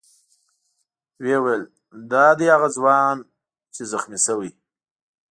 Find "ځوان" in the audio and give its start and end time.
2.77-3.15